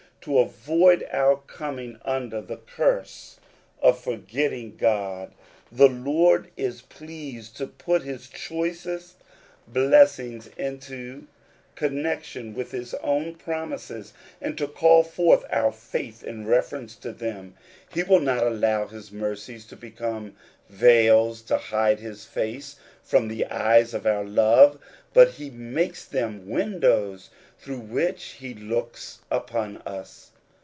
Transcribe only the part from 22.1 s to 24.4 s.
face from the eyes of our